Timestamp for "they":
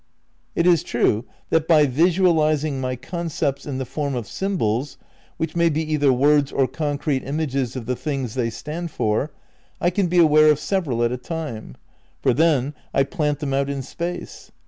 8.33-8.49